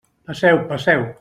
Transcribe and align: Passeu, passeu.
Passeu, 0.29 0.63
passeu. 0.73 1.07